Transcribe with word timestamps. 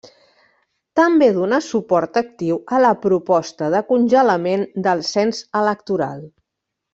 També 0.99 1.27
donà 1.35 1.59
suport 1.65 2.17
actiu 2.21 2.57
a 2.77 2.81
la 2.85 2.93
proposta 3.03 3.69
de 3.75 3.83
congelament 3.93 4.65
del 4.89 5.05
cens 5.11 5.45
electoral. 5.65 6.27